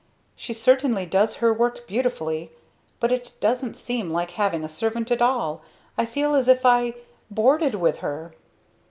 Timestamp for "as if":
6.33-6.65